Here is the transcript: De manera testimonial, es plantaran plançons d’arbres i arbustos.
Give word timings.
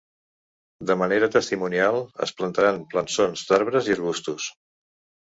De 0.89 0.93
manera 1.01 1.27
testimonial, 1.35 1.97
es 2.27 2.33
plantaran 2.39 2.79
plançons 2.95 3.45
d’arbres 3.51 3.91
i 3.91 3.95
arbustos. 3.97 4.49